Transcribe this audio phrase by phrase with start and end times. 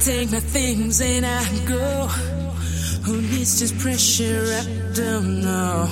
[0.00, 2.06] Take my things and I go.
[3.04, 4.44] Who needs this pressure?
[4.52, 5.88] I don't know.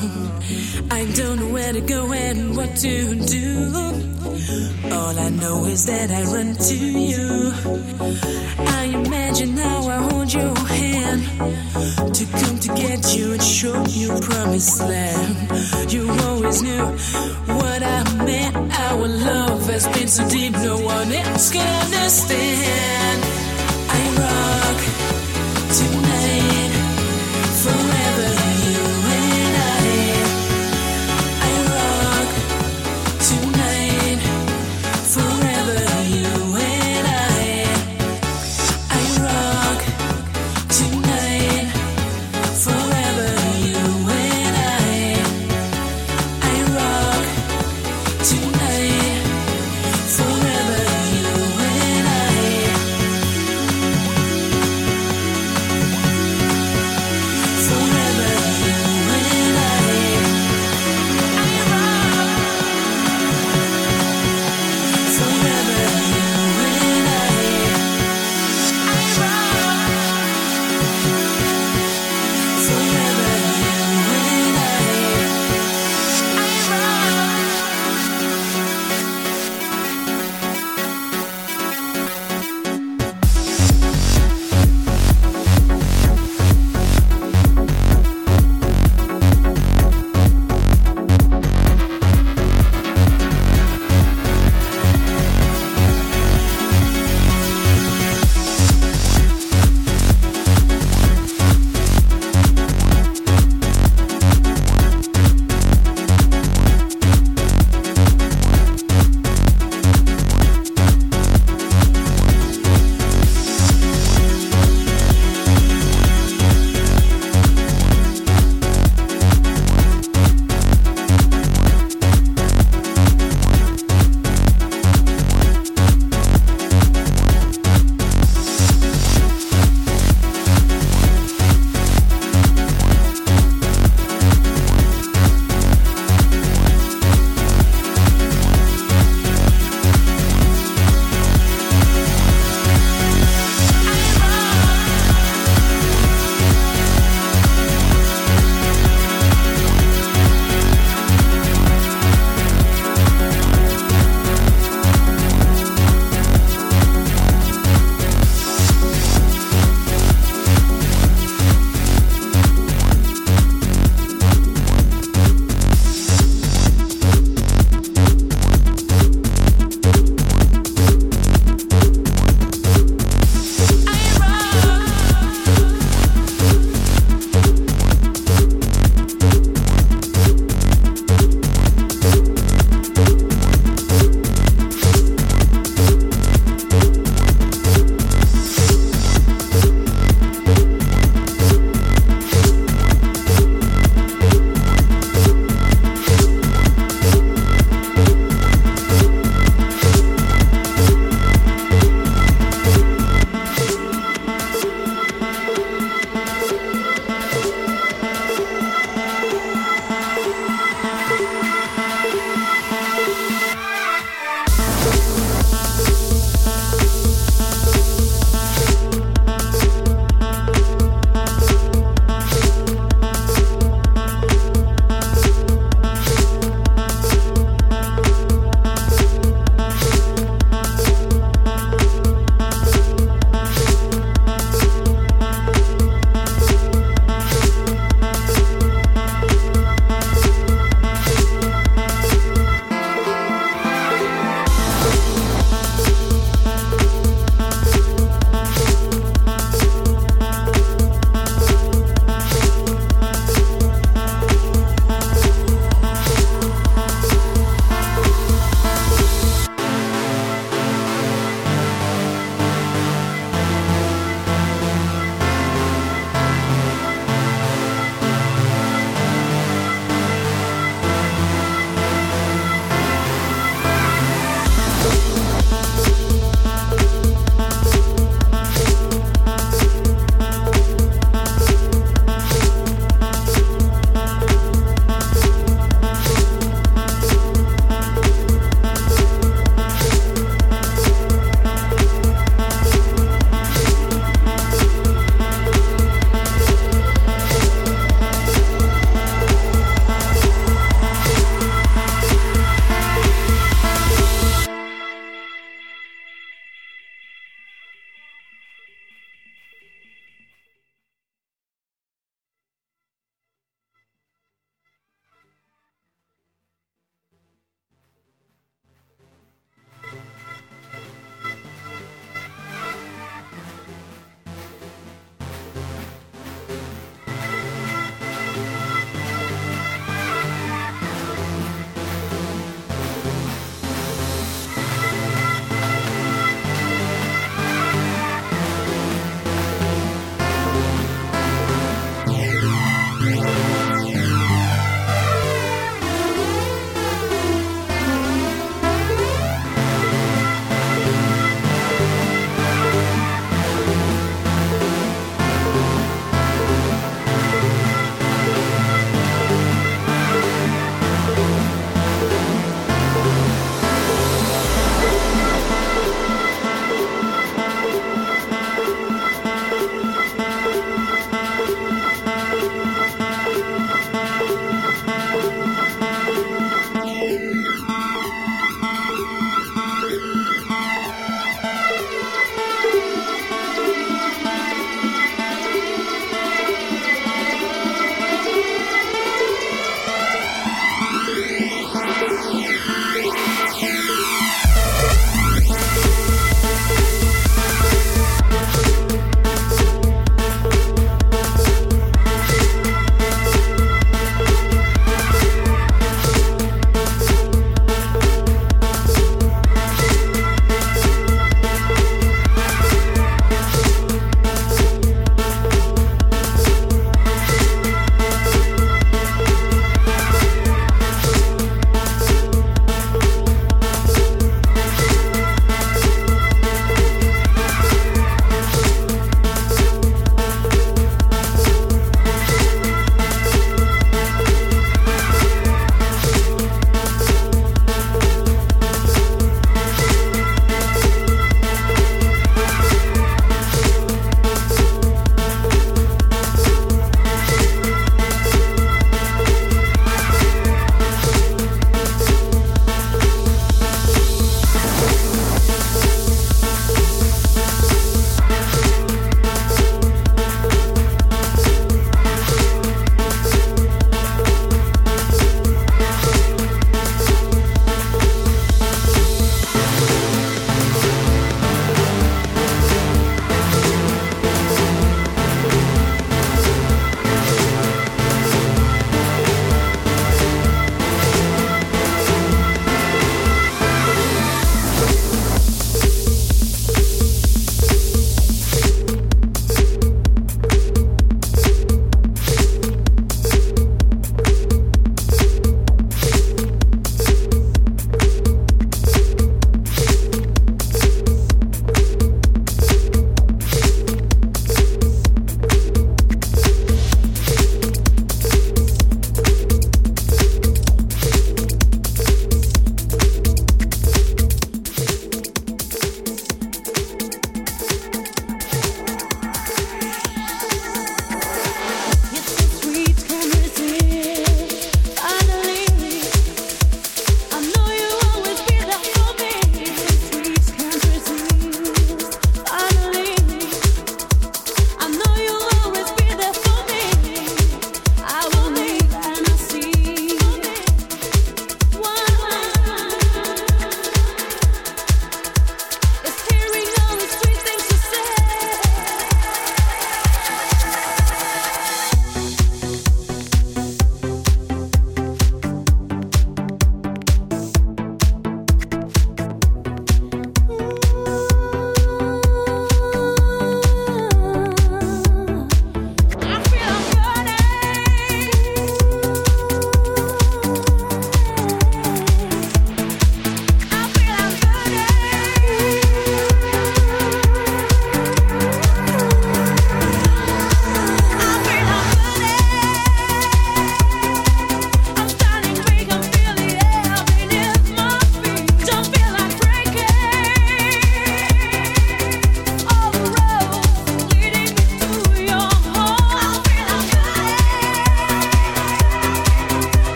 [0.91, 3.73] I don't know where to go and what to do.
[4.93, 7.53] All I know is that I run to you.
[8.59, 14.09] I imagine how I hold your hand to come to get you and show you
[14.21, 15.93] promised land.
[15.93, 16.85] You always knew
[17.57, 18.57] what I meant.
[18.79, 23.22] Our love has been so deep, no one else can understand.